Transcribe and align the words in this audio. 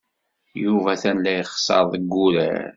Yuba 0.63 0.89
atan 0.93 1.17
la 1.23 1.31
ixeṣṣer 1.43 1.83
deg 1.93 2.03
wurar. 2.13 2.69